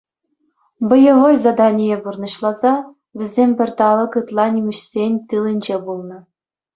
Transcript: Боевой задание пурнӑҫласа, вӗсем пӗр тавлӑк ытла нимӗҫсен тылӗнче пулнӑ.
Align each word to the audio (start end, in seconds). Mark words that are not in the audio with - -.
Боевой 0.91 1.35
задание 1.45 1.95
пурнӑҫласа, 2.05 2.71
вӗсем 3.21 3.51
пӗр 3.59 3.69
тавлӑк 3.81 4.13
ытла 4.23 4.45
нимӗҫсен 4.55 5.13
тылӗнче 5.35 5.75
пулнӑ. 5.83 6.19